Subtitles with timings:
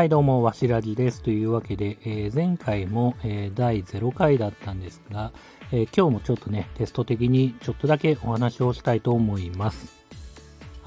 [0.00, 1.20] はい、どうも、わしらじです。
[1.20, 5.30] というわけで、えー前回も、えー第0回だったんですが、
[5.72, 9.92] えー今日もちょっとね、テスト的にちょっとだけお話をしたいと思います。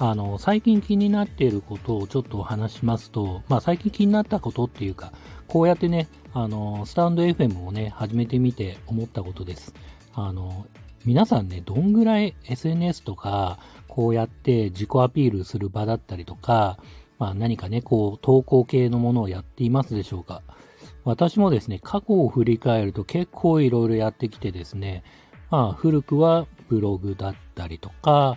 [0.00, 5.12] あの、最近気になっていることをちょっとお話しますと、まあ最近気になったことっていうか、
[5.46, 9.74] こうやってね、あの、スタンド FM をね、始めてみて思ったことです。
[10.12, 10.66] あの、
[11.04, 16.78] 皆さんね、どんぐらい SNS とか、こうやって自己アピールする場だったりとか、
[17.24, 20.42] まあ何かね、こう、投稿系のものをやっていますでしょうか。
[21.04, 25.02] 私もですね、過去を振り返ると結構いろいろやってきてですね、
[25.50, 28.36] まあ古くはブログだったりとか、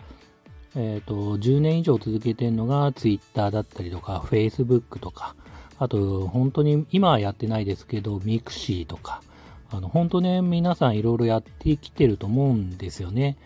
[0.74, 5.36] えっ、と、10年以上続けてるのが Twitter だったりとか、Facebook とか、
[5.80, 9.22] あと、本当に今はやってないですけど、 mixi とか、
[9.70, 13.38] あの、本当ね、皆さんいろいろやってきてると思うんですよね。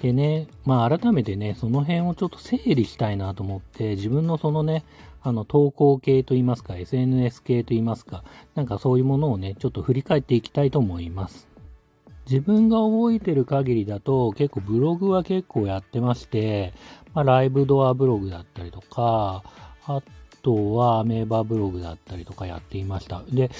[0.00, 4.84] でね、まあ改めてね、その辺をちょっと整理したいなと思って、自分のそのね、
[5.22, 8.24] あの投稿系といいますか、SNS 系といいますか、
[8.54, 11.48] なんかそういうものをね、ちょっと振り返っていきたいと思います。
[12.30, 16.72] 自分が覚えてる限りだと、結構ブログは結構やってまして、
[17.12, 19.42] まあ、ライブドアブログだったりとか、
[19.84, 20.00] あ
[20.42, 23.22] とはアメーバブログだったりとかやっていました。
[23.30, 23.50] で、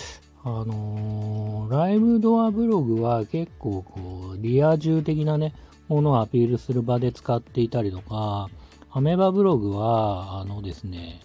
[0.43, 5.55] あのーライブドアブログは結構こう、リア充的なね、
[5.91, 8.49] ものをアピールする場で使っていたりとか、
[8.93, 11.21] アメーバブログは、あのですね、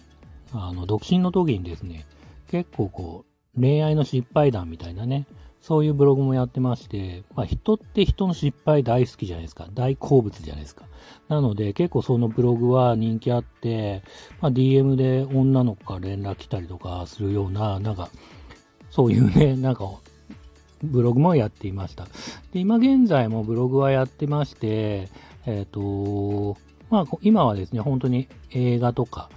[0.52, 2.04] あの、独身の時にですね、
[2.50, 3.24] 結構こ
[3.56, 5.26] う、恋愛の失敗談みたいなね、
[5.60, 9.66] そういうブログもやってまして、まあ人って人の失敗大好きじゃないですか。
[9.72, 10.84] 大好物じゃないですか。
[11.28, 14.02] なので結構そのブログは人気あって、
[14.40, 18.10] まあ DM で女の子から連絡来たりとかするような、なんか、
[18.90, 19.90] そういうね、なんか、
[20.84, 22.06] ブログもやっていました。
[22.56, 25.10] で、今現在もブログはやってまして、
[25.44, 26.56] えっ、と、
[26.88, 29.28] まあ今はですね、本当に映画とか、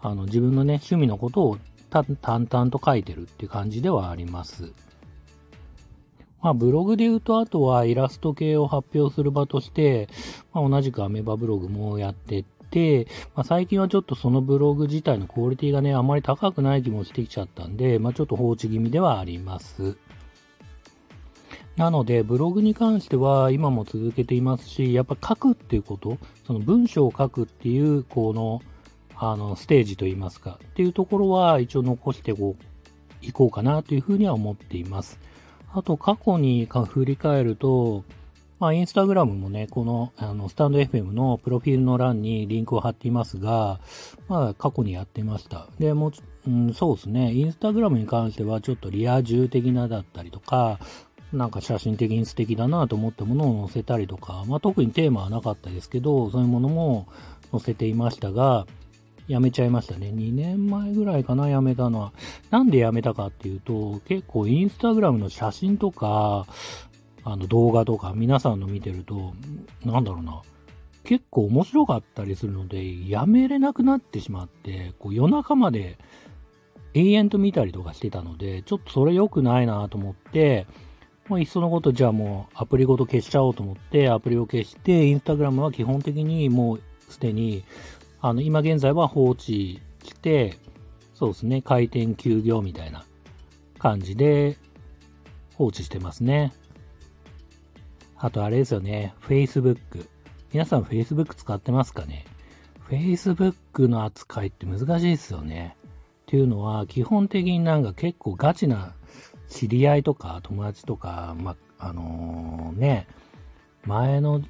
[0.00, 1.58] あの自分のね、趣味のことを
[1.90, 4.72] 淡々と書いてるっていう感じではあります。
[6.40, 10.08] まあ、ブログで言うと、あとはイラスト系を発表する場として、
[10.52, 19.96] まあ、同じくアメバブログもやってて、まあ、最近はちょっとそのブログ自体のクオリティがね、あまり高くない気もしてきちゃったんで、まあ、ちょっと放置気味ではあります。
[21.78, 28.60] なので、ブログに関しては今も続けていますし、やっぱ書くっていうこと、その文章を書くっていう、この、
[29.16, 32.34] あの、ステージといいますか、っていうところは一応残して、
[33.20, 35.20] いこうかなというふうには思っています。
[35.72, 38.04] あと、過去に振り返ると、
[38.58, 43.78] まあ、インスタグラムもね、この、あの、スタンド FM のプロフィールの欄にリンクを貼っていますが、
[44.26, 45.68] まあ、過去にやってました。
[45.78, 46.12] で、もう、
[46.48, 50.80] うん、そうですね、インスタグラムに関してはちょっとリア充的なだったりとか、
[51.32, 57.06] なんか写真的に素敵だなと思ったものを載せたりとか、まあ、特にテーマはなかったですけど、そういうものも
[57.50, 58.66] 載せていましたが、
[59.28, 60.08] やめちゃいましたね。
[60.08, 62.12] 2年前ぐらいかな、やめたのは。
[62.50, 66.46] なんでやめたかっていうと、結構インスタグラムの写真とか、
[67.24, 69.34] あの動画とか皆さんの見てると、
[69.84, 70.40] なんだろうな。
[71.04, 75.98] 結構面白かったりするので、やめれなくなってしまって、こう夜中まで
[76.94, 80.66] 永遠と見たりとかしてたので、ちょっとそれ良くないなと思って、
[81.28, 87.64] もういっそのことじゃあもうアプリごと消しちゃおうと思って、アプリを消して、インスタグラムは基本的にもうすでに、
[88.20, 90.56] あの、今現在は放置して、
[91.14, 93.04] そうですね、開店休業みたいな
[93.78, 94.56] 感じで
[95.54, 96.54] 放置してますね。
[98.16, 100.08] あとあれですよね、Facebook。
[100.52, 102.24] 皆さん Facebook 使ってますかね
[102.88, 105.76] ?Facebook の扱いって難しいですよね。
[106.22, 108.94] っていうのは、基本的になんか結構ガチな
[109.48, 113.06] 知り合いとか友達とか、ま、あのね、
[113.84, 114.42] 前の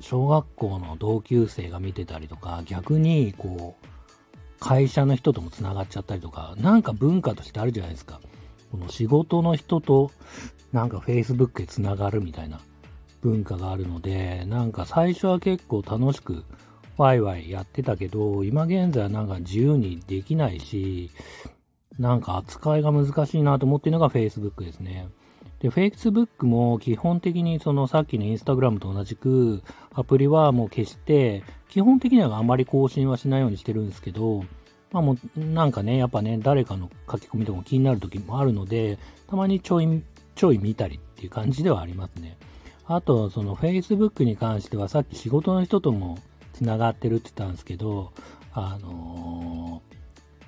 [0.00, 3.86] 小学校の同級生が見てたりとか、逆にこう、
[4.60, 8.20] 会社の人とも繋がっちゃったりとか、なんか文化としてあるじゃないですか。
[8.70, 10.10] この仕事の人と
[10.72, 12.60] なんか Facebook で繋がるみたいな
[13.22, 16.44] 文化があるので、なんか最初は結構楽しく
[16.96, 21.10] ワイワイやってたけど、今現在はなんか自由にできないし、
[21.98, 25.08] なんか扱いが難しいなと思ってるのが Facebook ですね。
[25.60, 29.62] で、Facebook も基本的にそのさっきの Instagram と同じく
[29.92, 34.44] アプリはもう消して、基本的にはあまり更新はしないようにしてるんですけど、
[34.92, 40.02] まあもうなんかね、やっぱね、誰かの書き込みとか気になる時もあるので、たまにちょい、
[40.36, 42.38] ちょい見たりっていう感じではありますね。
[42.86, 46.18] あと、その Facebook に関してはさっき仕事の人とも
[46.52, 48.12] 繋がってるって言ったんですけど、
[48.52, 49.87] あのー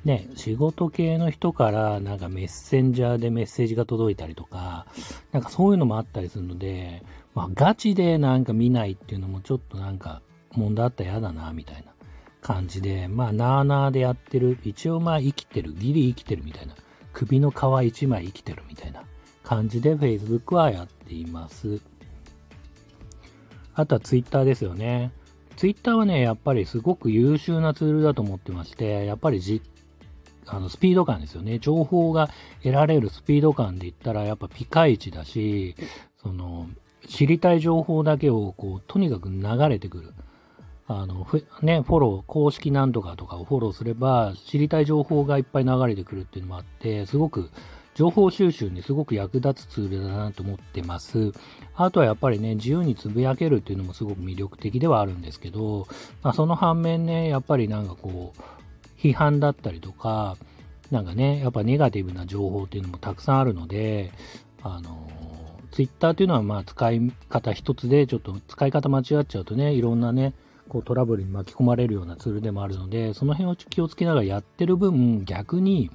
[0.05, 4.87] ね、仕事系の人からなんかメッセンジャーでメッセージが届いたりとか、
[5.33, 7.03] なんかそういうのもあったりするので、
[7.35, 11.93] まあガチでなんか見ないっていうのもちょっとなんか問題あったら嫌だな、みたいな
[12.41, 16.75] 感じで、まあ、なーなーでやってる、一応まあ生きてる、ギリ生きてるみたいな、
[17.13, 17.55] 首の皮
[17.87, 19.03] 一枚生きてるみたいな
[19.43, 21.81] 感じで Facebook はやっています。
[23.75, 25.13] あとは Twitter ですよね。
[25.57, 29.61] Twitter はね、やっぱりすごく優秀なツールだと思ってまして、やっぱりじ、
[30.47, 31.59] あの、スピード感ですよね。
[31.59, 32.29] 情報が
[32.63, 35.75] 得られるスピード感で言ったら、やっぱピカイチだし、
[36.23, 36.69] その、
[37.09, 40.15] 知りたい情報だけを、こう、とにかく流れてくる。
[40.87, 41.27] あの、
[41.63, 47.51] ね、フォロー、公式なんとかとかをフォローすれば、知りたい情報がいっぱい流れてくるっていうのもあって、すごく
[47.95, 51.33] 情報収集にすごく役立つツールだなと思ってます。
[51.75, 55.87] あとはやっぱりね、自由につぶやけるっていうのもすごく魅力的ではあるんですけど、
[56.23, 58.41] まあ、その反面ね、やっぱりなんかこう、
[59.01, 60.37] 批判だったりとか、
[60.91, 64.13] なんかね、やっぱネガティブな情報っていうのもたくさんあるので、
[64.63, 65.09] あの、
[65.71, 70.35] ツイッターっていうのはまあ使い方一つで、ちょっと使い方間違っちゃうとね、いろんなね、
[70.69, 75.91] こうトラブルに巻き込まれるようなツールでもあるので、その辺を気をつけながらやってる分、逆に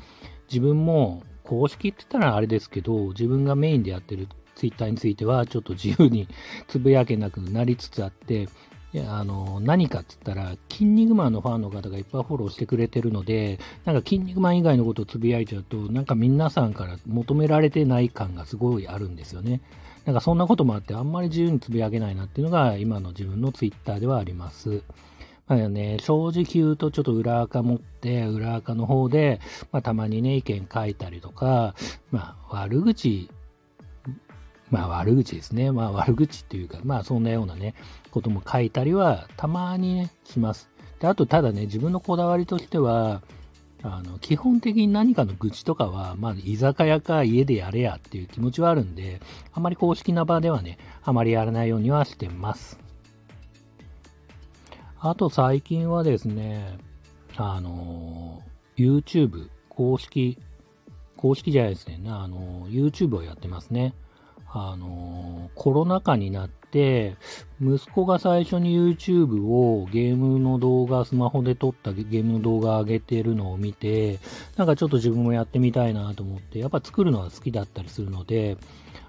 [0.48, 6.28] 自分も公式って言ったらあれですけど、自分がメインでやってるツイッターについては、ちょっと自由に
[6.68, 8.48] つぶやけなくなりつつあって、
[8.96, 19.60] いやあの何かって言ったら、筋肉マンのファンの方がいっぱいフォローしてくれてるので、なんか筋肉マン以外のことをつぶやいちゃうと、なんか皆さんから求められてない感がすごいあるんですよね。
[20.06, 24.82] なんかそんなこともあって、あんまり自由につぶやけないなっていうのが、今の自分のツイッターではあります。
[25.48, 29.42] まあね、正直言うとちょっと裏垢持って、裏垢の方で、
[29.74, 31.76] まあたまにね、意見書いたりとか、
[32.12, 33.30] まあ悪口、
[34.72, 35.72] まあ悪口ですね。
[35.72, 37.76] まあ悪口っていうか、まあそんなようなね、
[38.12, 40.70] ことも書いたりはたまにね、します。
[41.00, 43.22] で、あとただね、自分のこだわりとしては、
[43.84, 49.22] あの、基本的に何かの愚痴とかは、まあ、居酒屋か家でやれやっていう気持ちはあるんで、
[49.54, 52.80] あまり公式な場ではね、あまりやらないようにはしてます。
[55.00, 56.80] あと最近はですね、
[57.38, 58.42] あの、
[58.76, 60.40] YouTube 公式、
[61.16, 63.94] 公式じゃないですね、あの、YouTube をやってますね。
[64.58, 67.18] あの、コロナ禍になって、
[67.62, 74.20] 息子が最初に YouTube をゲームの動画、スマホで撮ったゲームの動画上げてるのを見て、
[74.56, 78.58] なんかちょっと自分もやってみたいなと思って、やっぱ作るのは好きだったりするので、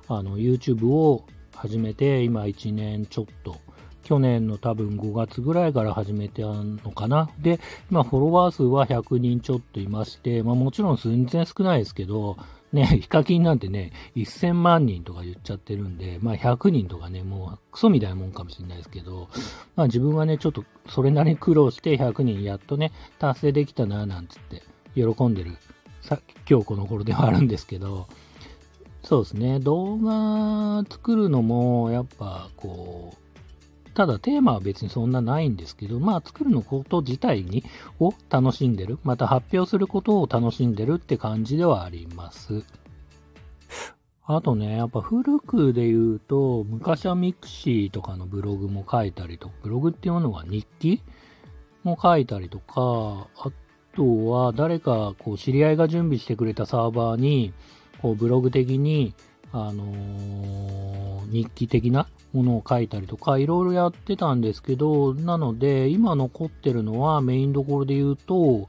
[0.09, 3.57] あの、YouTube を始めて、今1年ちょっと
[4.03, 7.31] 去年の多分5月ぐらいから始めてあるのかな。
[7.39, 7.61] で、
[7.91, 12.37] 今フォロワー数は100人ちょっといまして、まあもちろん全然少ないですけど、
[12.77, 19.29] ね、 ヒカキンなんてね、1000万人とか言っちゃってるんで、まあ100人とかね、もうクソみたいなもんかもしれないですけど、
[19.75, 24.63] まあ自分はね、ちょっとそれなりに苦労して100人やっとね、達成できたな、なんつって
[24.95, 25.57] 喜んでる、
[26.03, 28.07] さ今日この頃ではあるんですけど、
[29.03, 33.26] そうですね、動画作るのも、やっぱこう、
[33.97, 37.65] ただテーマは別にそんなないんですけど、まあ作るのこと自体に
[37.99, 38.99] を楽しんでる。
[39.05, 42.63] また発表することを楽しんでるって感じではあります。
[44.27, 51.01] あとね、やっぱ古くで言うと、昔は mixi とかのブログも書いたりとか、ブログっていうのは日記？
[51.83, 53.51] も書いたりとか、あ
[53.95, 57.55] とは誰かこう知り合いが準備してくれたサーバーに、
[58.03, 59.15] こうブログ的に
[59.53, 68.67] あのー、日記的なものを書いたりとか、いろいろやってたんですけど、なので、今残ってるのはメインどころで言うと、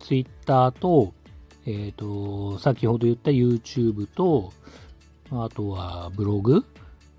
[0.00, 1.12] Twitter と、
[1.66, 4.52] えっ、ー、と、先ほど言った YouTube と、
[5.30, 6.64] あとはブログ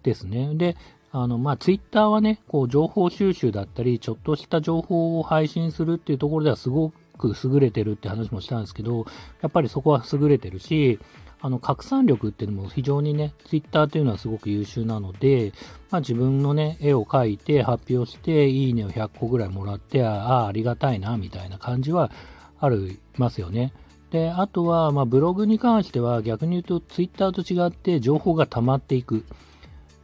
[0.04, 0.56] ですね。
[0.56, 0.76] で、
[1.12, 9.06] あの、まあ、Twitter はね、こう、情報収集だったり、ちょっとした情報を配信するっていうところではすごく優れてるって話もしたんですけど、
[9.42, 11.00] やっぱりそこは優れてるし、
[11.42, 15.54] あの、拡散力っていうのも非常にね、ツイッターというのはすごく優秀なので、
[15.90, 22.12] まあ自分のね、絵を描いて発表して、いいねを100個ぐらいもらって、ああ、ありがたいな、みたいな感じは
[22.60, 23.74] ありますよね。
[24.12, 29.24] で、あとは、まあブログに関しては逆に言うとツイッターと違って情報が溜まっていく。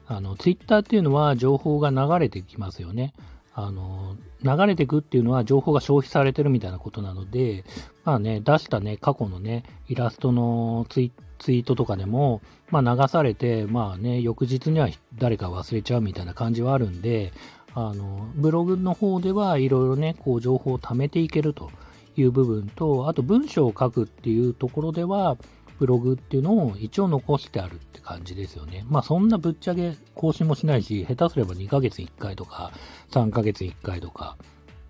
[0.08, 3.14] あの、ツイッターっていうのは情報が流れてきますよね。
[3.58, 7.64] あの、流れていくっていうのは情報が消費されてるみたいなことなので、
[8.04, 17.32] まあね、出したね、過去のね、イラストのツイートとかでも、まあ流されて、まあね、翌日には誰か忘れちゃうみたいな感じはあるんで、
[17.74, 21.72] あの、ブログの方ではいろいろね、こう情報を貯めていけると
[22.18, 25.38] いう部分と、あと文章を書くっていうところでは、
[25.78, 28.86] ブログっていうのを一応残してあるって感じですよね。
[28.88, 32.72] まあそんなぶっちゃけ更新もしないし、下手すれば2ヶ月1回とか
[33.12, 34.38] 3ヶ月1回とか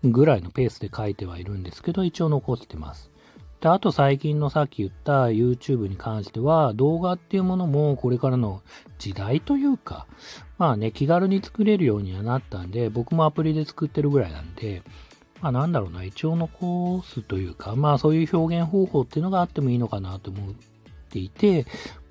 [0.04, 3.12] ぐらいのペースで書いてはいるんですけど、一応残してます。
[3.62, 8.62] で、あと最近のさっき言った YouTube に関しては動画っていうものもこれからの
[9.00, 10.06] 時代というか、
[10.58, 14.84] まあね、気軽に作れるようにはなったんで、僕もアプリで作ってるぐらいなんで、
[15.42, 20.56] まあなんだろうな、一応残すというか、まあそういう表現方法っていうのがあってもいいのかなと思う
[21.16, 21.66] っていて、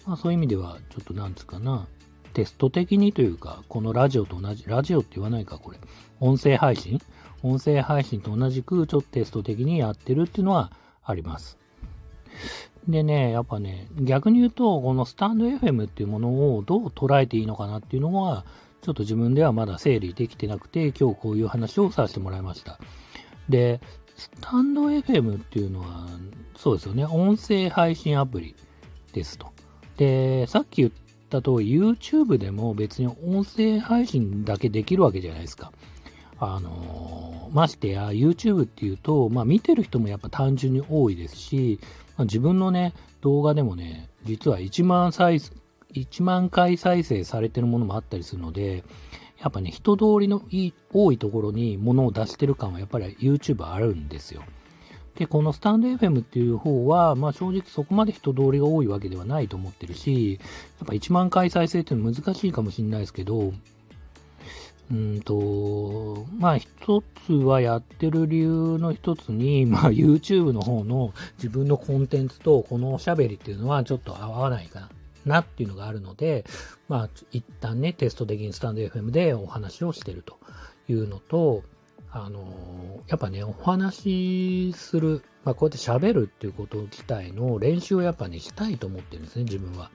[0.07, 1.87] まあそういう意味では、ちょっとなんつうかな、
[2.33, 5.79] テスト的にというか、このラジオと同じ、ラジオって言わないか、これ。
[6.21, 7.01] 音声配信？
[7.43, 10.73] 音声配信と同じく、ちょっとテスト的にやってるっていうのは
[11.05, 11.59] あります。
[12.89, 18.45] でね、やっぱね、逆に言うと、このスタンド FM っていうものをどう捉えていいのかなっていうのは、
[18.83, 22.79] ちょっと自分ではまだ整理できてなくて、今日こういう話をさせてもらいました。
[23.49, 23.81] で、
[24.17, 26.07] スタンド FM っていうのは、
[26.57, 28.55] そうですよね、音声配信アプリ
[29.15, 29.53] ですと。
[29.97, 30.93] で、さっき言っ
[31.31, 35.73] た通り、YouTube でも別に音声配信だけできるわけじゃないですか。
[36.41, 41.79] あのましてや YouTube っていうと、まあ見てる人もやっぱ単純に多いですし、
[42.17, 45.41] まあ、自分のね、動画でもね、実は1万再、
[45.95, 48.85] 1万回再生されてるものもあったりするので、
[49.41, 50.43] やっぱね、人通りの
[50.93, 54.43] 多いところに物を出してる感はやっぱり YouTube あるんですよ。
[55.17, 60.41] で、このスタンド FM っていう方は、まあ正直そこまで人通りが多いわけではないと思ってるし、
[60.81, 63.53] やっぱ1万回再生っていうのは難しいかもしれないですけど、
[64.91, 74.91] うんと、まあ一つはやってる理由の一つに、まあ YouTube の方の自分のコンテンツとこのおしゃべりっていうのはちょっと合わないか
[75.25, 76.45] なっていうのがあるので、
[76.89, 80.39] まあ一旦ね、テスト的にスタンド FM でお話をしてると
[80.89, 81.63] いうのと、
[82.17, 89.91] あの、やっぱね、お話しする、まあこうやって喋るっていうこと自体の練習をやっぱね、したいと思ってるんですね、自分は。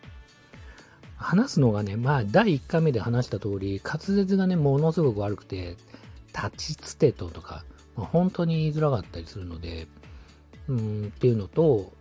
[1.15, 5.77] 話すのがね、まあ、第1回目で話した通り、滑舌がね、ものすごく悪くて、
[6.35, 7.63] 立ちつてととか、
[7.95, 9.88] まあ、本当に言いづらかったりするので、
[10.67, 11.93] うん、っていうのと、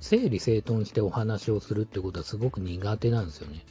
[0.00, 3.64] 整理整頓してお話をするってことはすごく苦手なんですよね。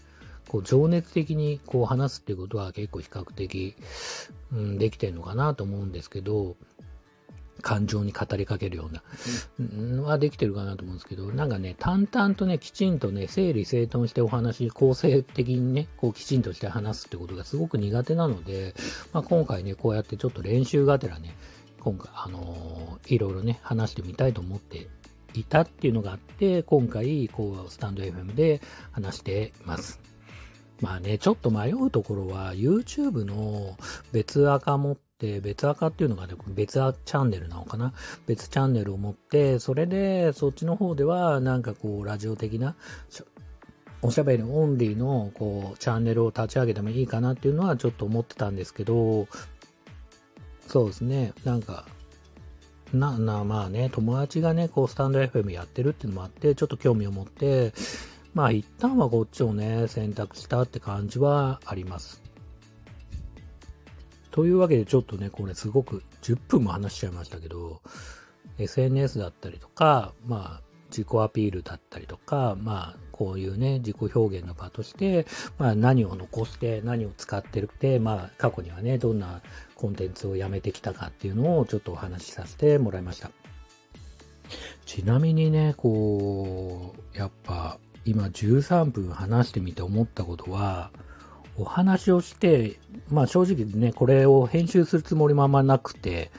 [0.48, 3.75] こう、情熱的にこう話すっていうことは結構比較的、
[4.54, 6.56] うん、できてるのかなと思うんですけど、
[7.62, 9.04] 感情に語りかけるような、
[9.60, 18.75] のはできてるかなと思うんですけど、なんかね、淡々とね、きちんとね、整理整頓してお話、構成的にね、こうきちんとして話すってことがすごく苦手なので、
[19.13, 21.36] まあ、今回ね、こうやってちょっと練習がてらね、
[21.80, 24.88] 今回、あのー、いろいろね、話してみたいと思って
[25.34, 28.62] いたっていうのがあって、今回、こう、スタンド FM で
[28.92, 30.00] 話してます。
[30.82, 33.78] まあね、ちょっと迷うところは、YouTube の
[34.12, 37.92] 別アカ持っで、別アカっていうのがね、別チャンネルなのかな？
[38.28, 42.76] 別チャンネルを持って、それで、そっちの方では、なんかこう、ラジオ的な、
[44.04, 49.28] おしゃべりオンリーの、こう、チャンネルを立ち上げてもいいかなっていうのはちょっと思ってたんですけど、
[50.68, 51.88] そうですね、なんか、
[52.94, 57.74] な、な、まあね、友達がね、こう、スタンド FM やってるっていうのもあって、ちょっと興味を持って、
[58.38, 62.22] まあ一旦はこっちをね、選択したって感じはあります。
[64.29, 67.82] というわけでちょっとね、これすごく10分も話しちゃいましたけど、
[68.60, 75.25] SNS だったりとか、まあ、自己アピールだったりとか、まあ、こういうね、自己表現の場として、
[75.58, 79.41] まあ、何を残して、何を使ってるって、まあ、過去にはね、どんな
[79.74, 83.32] コンテンツをやめてきたかっていうのをちょっとお話しさせてもらいました。
[84.86, 90.92] ちなみにね、こう、やっぱ、今13分話してみて思ったことは、
[91.58, 96.32] お話をして、まあ正直ね、これを編集するつもりもあんまなくて、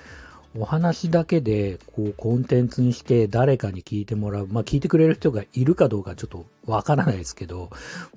[0.57, 4.47] お話だけで、こう、コンテンツにして誰かに聞いてもらう。
[4.49, 7.71] まあ、聞いてくれる人がいるかどうかちょっとわからないですけど、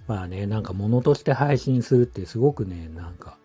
[0.08, 3.38] まあね、なんか物として配信するってすごくね、なんか、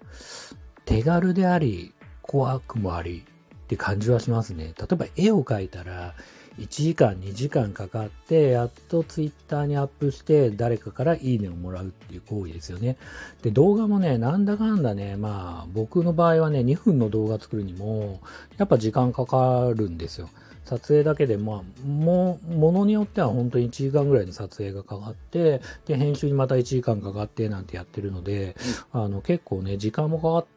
[0.85, 4.73] 手軽であり、怖くもありって感じはしますね。
[4.79, 6.15] 例えば絵を描いたら、
[6.59, 12.97] 1時間、2時間かかって、やっとツイッターにアップして、誰かからいいねをもらうっていう行為ですよね。
[13.43, 18.21] で、動画もね、なんだかんだね、まあ、僕の場合はね、2分の動画作るにも、
[18.57, 20.31] やっぱ時間かかるんですよ。
[20.65, 28.57] 撮影だけで、まあ、も、ものによっては本当に1時間ぐらいの撮影がかかって、で、編集にまた1時間かかってなんてやってるので、
[28.93, 30.56] あの、結構ね、時間もかかって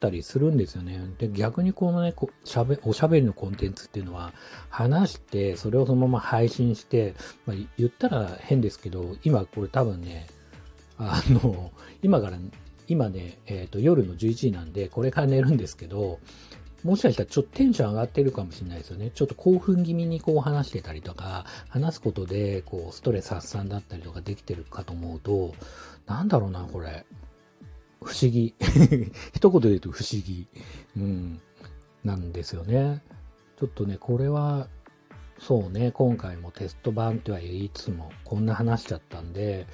[0.00, 1.00] たりするんですよね。
[1.18, 4.32] で、逆にこのね、こしゃべ、おしゃべりのコンテンツっていうのは、
[4.68, 7.14] 話して、それをそのまま配信して、
[7.46, 10.26] まあ、言ったら変ですけど、今これ多分ね、
[10.98, 11.70] あの、
[12.02, 12.38] 今から、
[12.88, 16.18] 今ね、えっ、ー、と、夜の11時なんで、これから寝るんですけど、
[16.82, 19.10] もしかしたらちょっとテンション上がってるかもしれないですよね。
[19.14, 25.54] ちょっと興奮気味にこう話してたりとか、話すことでこうストレス発散だったりとかできてるかと思うと、
[26.06, 27.04] なんだろうな、これ。
[28.00, 28.54] 不思議。
[29.34, 30.46] 一言で言うと不思議。
[30.96, 31.40] うん。
[32.04, 33.02] なんですよね。
[33.58, 34.68] ちょっとね、これは、
[35.38, 39.66] そうね、今回もテスト版とは言いつつも、こんな話しちゃったんで、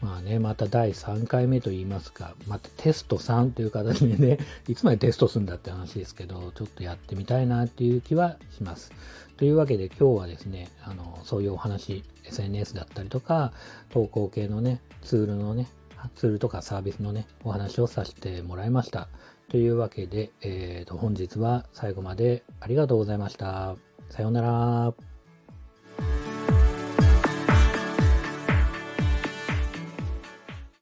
[0.00, 8.92] まあね、また第3回目と言いますか、またテスト3という形でね、 いつまでテストするんだって話ですけど、ちょっとやってみたいなっていう気はします。
[9.36, 13.52] というわけで今日はですね、あの、そういうお話、SNS だったりとか、
[13.90, 15.68] 投稿系のね、ツールのね、
[16.14, 19.08] ツールとかサービスのね、お話をさせてもらいました。
[19.48, 23.76] というわけで、えー、と本日は最後までありがとうございました。
[24.08, 25.09] さようなら。